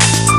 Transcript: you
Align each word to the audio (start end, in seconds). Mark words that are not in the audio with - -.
you 0.00 0.33